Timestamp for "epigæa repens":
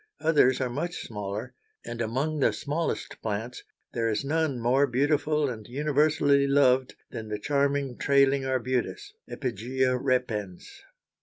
9.29-10.81